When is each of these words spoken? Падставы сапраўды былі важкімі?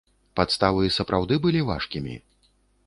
Падставы 0.39 0.89
сапраўды 0.97 1.39
былі 1.45 1.61
важкімі? 1.71 2.21